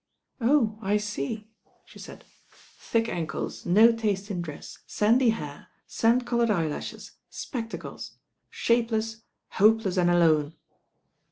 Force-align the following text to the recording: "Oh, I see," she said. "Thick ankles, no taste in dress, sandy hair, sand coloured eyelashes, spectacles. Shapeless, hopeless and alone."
"Oh, 0.41 0.79
I 0.81 0.97
see," 0.97 1.51
she 1.85 1.99
said. 1.99 2.25
"Thick 2.79 3.07
ankles, 3.07 3.67
no 3.67 3.91
taste 3.91 4.31
in 4.31 4.41
dress, 4.41 4.79
sandy 4.87 5.29
hair, 5.29 5.67
sand 5.85 6.25
coloured 6.25 6.49
eyelashes, 6.49 7.11
spectacles. 7.29 8.17
Shapeless, 8.49 9.21
hopeless 9.49 9.97
and 9.99 10.09
alone." 10.09 10.55